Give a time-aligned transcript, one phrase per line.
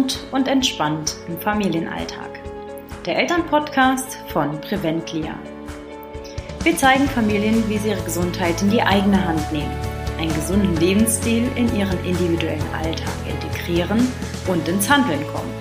[0.00, 2.40] Gesund und entspannt im Familienalltag.
[3.04, 5.38] Der Elternpodcast von Preventlia.
[6.62, 9.74] Wir zeigen Familien, wie sie ihre Gesundheit in die eigene Hand nehmen,
[10.18, 14.08] einen gesunden Lebensstil in ihren individuellen Alltag integrieren
[14.46, 15.52] und ins Handeln kommen.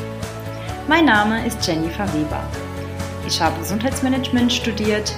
[0.87, 2.43] Mein Name ist Jennifer Weber.
[3.27, 5.13] Ich habe Gesundheitsmanagement studiert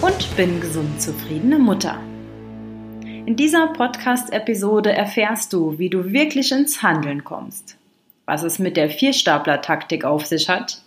[0.00, 1.98] und bin gesund zufriedene Mutter.
[3.26, 7.78] In dieser Podcast-Episode erfährst du, wie du wirklich ins Handeln kommst,
[8.28, 10.82] was es mit der Vierstapler-Taktik auf sich hat,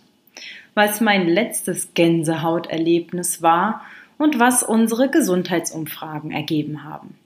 [0.74, 3.84] was mein letztes Gänsehauterlebnis war
[4.16, 7.18] und was unsere Gesundheitsumfragen ergeben haben.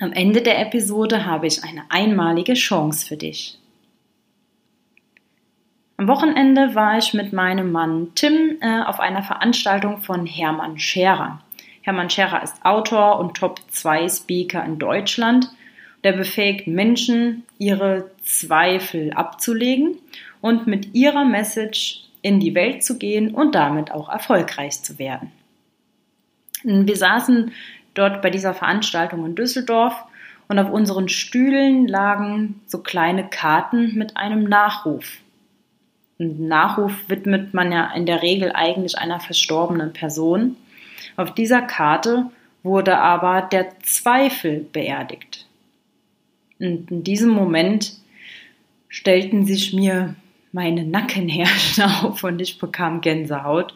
[0.00, 3.56] Am Ende der Episode habe ich eine einmalige Chance für dich.
[5.96, 11.40] Am Wochenende war ich mit meinem Mann Tim äh, auf einer Veranstaltung von Hermann Scherer.
[11.82, 15.50] Hermann Scherer ist Autor und Top-2-Speaker in Deutschland.
[16.04, 19.98] Der befähigt Menschen, ihre Zweifel abzulegen
[20.40, 25.32] und mit ihrer Message in die Welt zu gehen und damit auch erfolgreich zu werden.
[26.62, 27.52] Wir saßen
[27.94, 29.94] dort bei dieser Veranstaltung in Düsseldorf
[30.48, 35.18] und auf unseren Stühlen lagen so kleine Karten mit einem Nachruf.
[36.18, 40.56] Ein Nachruf widmet man ja in der Regel eigentlich einer verstorbenen Person.
[41.16, 42.26] Auf dieser Karte
[42.62, 45.46] wurde aber der Zweifel beerdigt.
[46.60, 47.94] Und in diesem Moment
[48.88, 50.14] stellten sich mir
[50.52, 53.74] meine Nackenherzen auf und ich bekam Gänsehaut,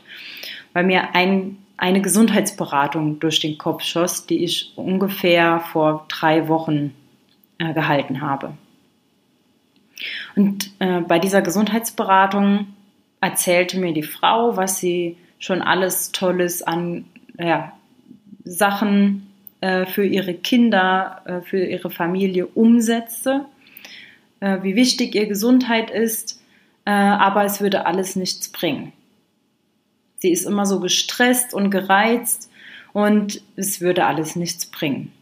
[0.73, 6.95] weil mir ein, eine Gesundheitsberatung durch den Kopf schoss, die ich ungefähr vor drei Wochen
[7.59, 8.55] äh, gehalten habe.
[10.37, 12.67] Und äh, bei dieser Gesundheitsberatung
[13.21, 17.05] erzählte mir die Frau, was sie schon alles Tolles an
[17.39, 17.73] ja,
[18.45, 19.34] Sachen
[19.87, 23.47] für ihre Kinder, äh, für ihre Familie umsetze,
[24.41, 26.43] äh, wie wichtig ihr Gesundheit ist,
[26.85, 28.93] äh, aber es würde alles nichts bringen.
[30.19, 32.51] Sie ist immer so gestresst und gereizt
[32.93, 35.13] und es würde alles nichts bringen.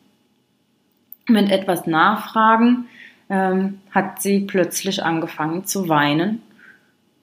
[1.28, 2.86] Mit etwas Nachfragen
[3.30, 6.42] ähm, hat sie plötzlich angefangen zu weinen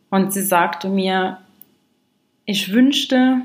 [0.10, 1.40] und sie sagte mir,
[2.46, 3.42] ich wünschte,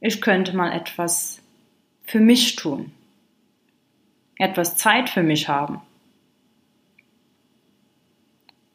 [0.00, 1.41] ich könnte mal etwas
[2.04, 2.92] für mich tun,
[4.36, 5.80] etwas Zeit für mich haben.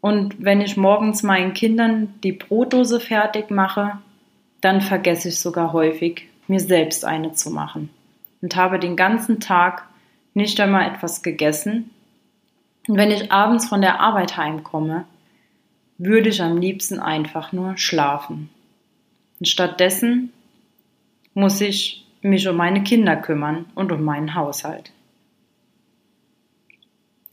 [0.02, 3.98] Und wenn ich morgens meinen Kindern die Brotdose fertig mache,
[4.62, 7.90] dann vergesse ich sogar häufig, mir selbst eine zu machen
[8.42, 9.88] und habe den ganzen Tag
[10.34, 11.90] nicht einmal etwas gegessen.
[12.88, 15.06] Und wenn ich abends von der Arbeit heimkomme,
[15.98, 18.50] würde ich am liebsten einfach nur schlafen.
[19.40, 20.32] Und stattdessen
[21.34, 24.92] muss ich mich um meine Kinder kümmern und um meinen Haushalt.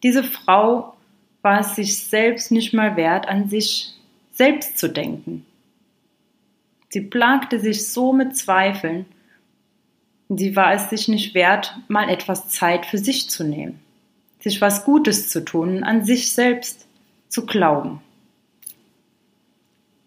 [0.02, 0.94] Diese Frau
[1.42, 3.94] war es sich selbst nicht mal wert, an sich
[4.32, 5.46] selbst zu denken.
[6.90, 9.06] Sie plagte sich so mit Zweifeln,
[10.28, 13.80] sie war es sich nicht wert, mal etwas Zeit für sich zu nehmen,
[14.40, 16.86] sich was Gutes zu tun, an sich selbst
[17.28, 18.00] zu glauben.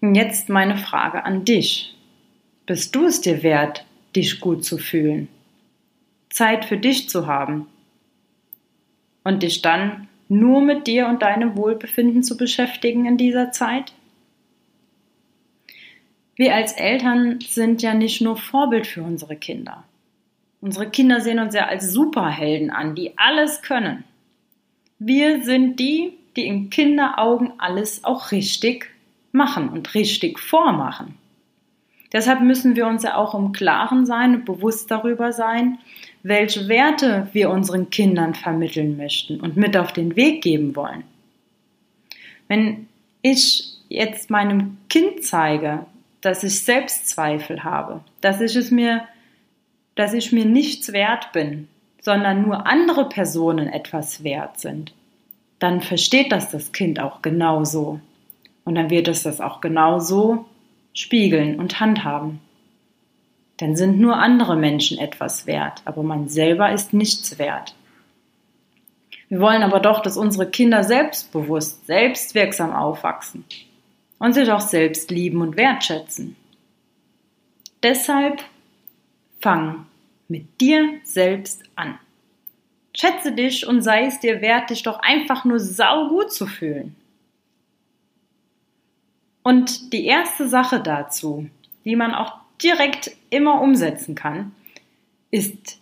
[0.02, 1.96] Und jetzt meine Frage an dich.
[2.68, 5.28] Bist du es dir wert, dich gut zu fühlen,
[6.30, 7.68] Zeit für dich zu haben
[9.24, 13.94] und dich dann nur mit dir und deinem Wohlbefinden zu beschäftigen in dieser Zeit?
[16.36, 19.84] Wir als Eltern sind ja nicht nur Vorbild für unsere Kinder.
[20.62, 24.04] Unsere Kinder sehen uns ja als Superhelden an, die alles können.
[25.00, 28.92] Wir sind die, die in Kinderaugen alles auch richtig
[29.32, 31.16] machen und richtig vormachen.
[32.14, 35.78] Deshalb müssen wir uns ja auch im Klaren sein und bewusst darüber sein,
[36.24, 41.04] welche Werte wir unseren Kindern vermitteln möchten und mit auf den Weg geben wollen.
[42.48, 42.88] Wenn
[43.22, 45.86] ich jetzt meinem Kind zeige,
[46.22, 49.04] dass ich Selbstzweifel habe, dass ich es mir,
[49.96, 51.68] dass ich mir nichts wert bin,
[52.02, 54.94] sondern nur andere Personen etwas wert sind,
[55.60, 58.00] dann versteht das das Kind auch genauso.
[58.64, 60.46] Und dann wird es das auch genauso
[60.98, 62.40] spiegeln und handhaben.
[63.58, 67.76] Dann sind nur andere Menschen etwas wert, aber man selber ist nichts wert.
[69.30, 73.46] Wir wollen aber doch, dass unsere Kinder selbstbewusst, selbstwirksam aufwachsen
[74.18, 76.36] und sich auch selbst lieben und wertschätzen.
[77.84, 78.44] Deshalb
[79.40, 79.86] fang
[80.28, 82.00] mit dir selbst an.
[82.96, 86.96] Schätze dich und sei es dir wert, dich doch einfach nur saugut zu fühlen.
[89.48, 91.50] Und die erste Sache dazu,
[91.86, 94.52] die man auch direkt immer umsetzen kann,
[95.32, 95.80] ist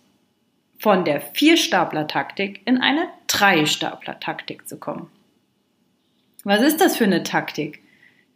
[0.78, 5.08] von der Vierstapler-Taktik in eine Dreistapler-Taktik zu kommen.
[6.44, 7.82] Was ist das für eine Taktik?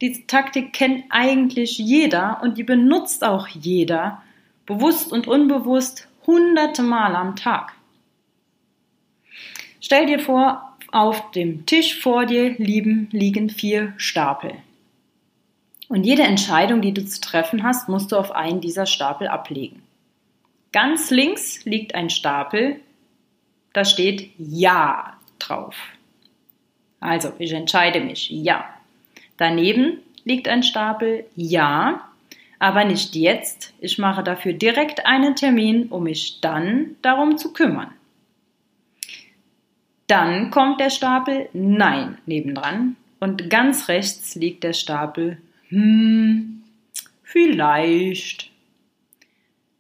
[0.01, 4.25] Diese Taktik kennt eigentlich jeder und die benutzt auch jeder,
[4.67, 7.75] bewusst und unbewusst, hunderte Mal am Tag.
[9.81, 14.55] Stell dir vor, auf dem Tisch vor dir liegen, liegen vier Stapel.
[15.91, 19.83] Und jede Entscheidung, die du zu treffen hast, musst du auf einen dieser Stapel ablegen.
[20.71, 22.79] Ganz links liegt ein Stapel,
[23.73, 25.75] da steht Ja drauf.
[27.01, 28.65] Also, ich entscheide mich, ja.
[29.37, 32.09] Daneben liegt ein Stapel Ja,
[32.61, 33.75] aber nicht jetzt.
[33.81, 37.91] Ich mache dafür direkt einen Termin, um mich dann darum zu kümmern.
[40.07, 45.39] Dann kommt der Stapel Nein nebendran und ganz rechts liegt der Stapel
[45.71, 46.63] Hm,
[47.23, 48.51] vielleicht.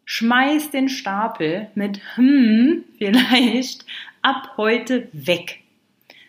[0.04, 3.84] Schmeiß den Stapel mit Hm, vielleicht
[4.22, 5.60] ab heute weg.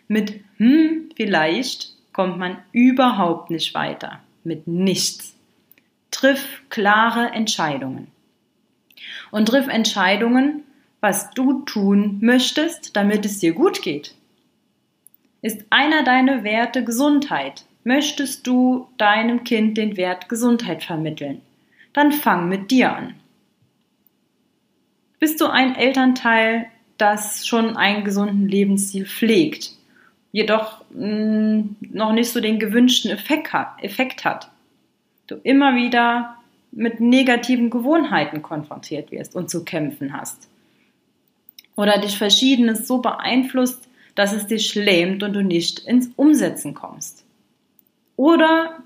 [0.08, 4.20] Mit Hm, vielleicht kommt man überhaupt nicht weiter.
[4.44, 5.34] Mit nichts.
[6.10, 8.08] Triff klare Entscheidungen.
[9.30, 10.64] Und triff Entscheidungen,
[11.00, 14.14] was du tun möchtest, damit es dir gut geht.
[15.40, 17.64] Ist einer deiner Werte Gesundheit?
[17.84, 21.40] Möchtest du deinem Kind den Wert Gesundheit vermitteln?
[21.92, 23.14] Dann fang mit dir an.
[25.18, 26.66] Bist du ein Elternteil,
[26.98, 29.72] das schon einen gesunden Lebensstil pflegt?
[30.32, 34.50] jedoch mh, mm, noch nicht so den gewünschten Effekt hat, Effekt hat.
[35.26, 36.36] Du immer wieder
[36.72, 40.48] mit negativen Gewohnheiten konfrontiert wirst und zu kämpfen hast.
[41.76, 47.24] Oder dich Verschiedenes so beeinflusst, dass es dich lähmt und du nicht ins Umsetzen kommst.
[48.22, 48.76] Oder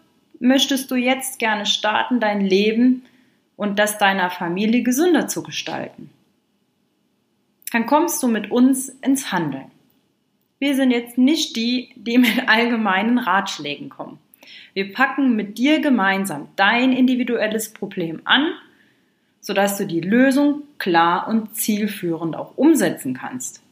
[0.40, 3.04] möchtest du jetzt gerne starten, dein Leben
[3.54, 6.08] und das deiner Familie gesünder zu gestalten?
[7.70, 9.70] Dann kommst du mit uns ins Handeln.
[10.58, 14.18] Wir sind jetzt nicht die, die mit allgemeinen Ratschlägen kommen.
[14.72, 18.54] Wir packen mit dir gemeinsam dein individuelles Problem an,
[19.42, 23.62] sodass du die Lösung klar und zielführend auch umsetzen kannst.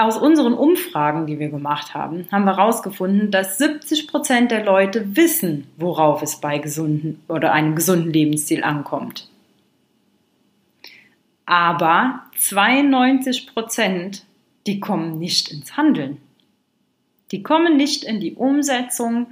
[0.00, 5.16] Aus unseren Umfragen, die wir gemacht haben, haben wir herausgefunden, dass 70 Prozent der Leute
[5.16, 9.28] wissen, worauf es bei gesunden oder einem gesunden Lebensstil ankommt.
[11.46, 14.24] Aber 92 Prozent
[14.68, 16.18] die kommen nicht ins Handeln.
[17.32, 19.28] Die kommen nicht in die Umsetzung,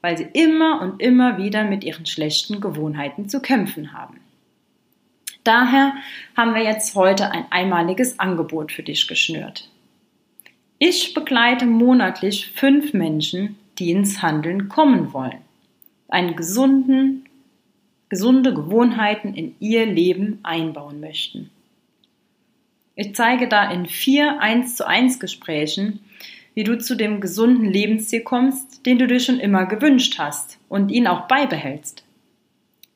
[0.00, 4.18] weil sie immer und immer wieder mit ihren schlechten Gewohnheiten zu kämpfen haben.
[5.44, 5.94] Daher
[6.36, 9.70] haben wir jetzt heute ein einmaliges Angebot für dich geschnürt.
[10.82, 15.42] Ich begleite monatlich fünf Menschen, die ins Handeln kommen wollen,
[16.08, 17.26] einen gesunden,
[18.08, 21.50] gesunde Gewohnheiten in ihr Leben einbauen möchten.
[22.94, 26.00] Ich zeige da in vier 1 zu 1 Gesprächen,
[26.54, 30.90] wie du zu dem gesunden Lebensstil kommst, den du dir schon immer gewünscht hast und
[30.90, 32.04] ihn auch beibehältst.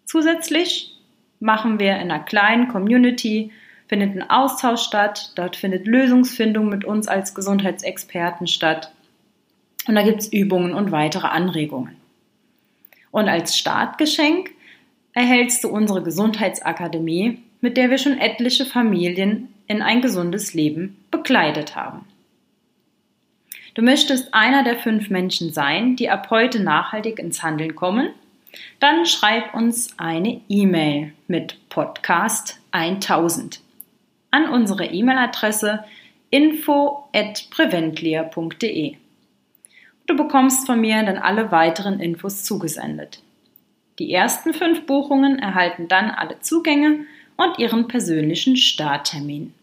[0.07, 0.97] Zusätzlich
[1.39, 3.53] machen wir in einer kleinen Community,
[3.94, 8.91] findet ein Austausch statt, dort findet Lösungsfindung mit uns als Gesundheitsexperten statt
[9.87, 11.94] und da gibt es Übungen und weitere Anregungen.
[13.12, 14.50] Und als Startgeschenk
[15.12, 21.77] erhältst du unsere Gesundheitsakademie, mit der wir schon etliche Familien in ein gesundes Leben begleitet
[21.77, 22.05] haben.
[23.74, 28.08] Du möchtest einer der fünf Menschen sein, die ab heute nachhaltig ins Handeln kommen?
[28.81, 33.64] Dann schreib uns eine E-Mail mit Podcast 1000
[34.34, 35.84] an unsere E-Mail-Adresse
[36.31, 38.96] info@preventlia.de.
[40.06, 43.22] Du bekommst von mir dann alle weiteren Infos zugesendet.
[44.00, 49.55] Die ersten fünf Buchungen erhalten dann alle Zugänge und ihren persönlichen Starttermin.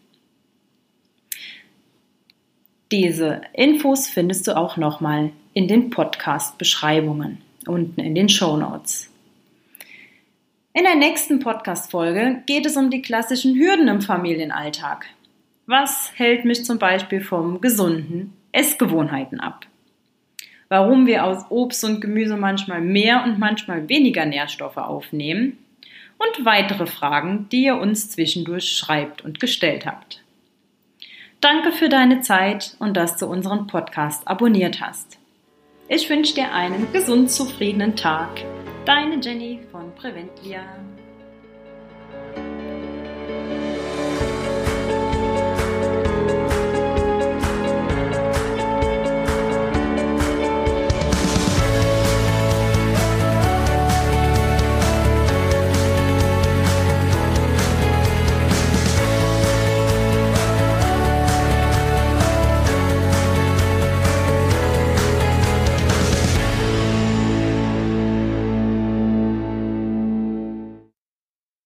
[2.90, 9.11] Diese Infos findest du auch nochmal in den Podcast-Beschreibungen unten in den Show Notes.
[10.74, 15.04] In der nächsten Podcast-Folge geht es um die klassischen Hürden im Familienalltag.
[15.66, 19.66] Was hält mich zum Beispiel vom gesunden Essgewohnheiten ab?
[20.70, 25.58] Warum wir aus Obst und Gemüse manchmal mehr und manchmal weniger Nährstoffe aufnehmen
[26.16, 30.22] und weitere Fragen, die ihr uns zwischendurch schreibt und gestellt habt.
[31.42, 35.18] Danke für deine Zeit und dass du unseren Podcast abonniert hast.
[35.88, 38.30] Ich wünsche dir einen gesund zufriedenen Tag.
[38.84, 40.64] Deine Jenny von Preventlia.